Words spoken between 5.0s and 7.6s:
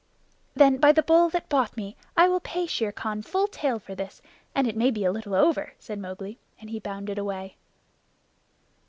a little over," said Mowgli, and he bounded away.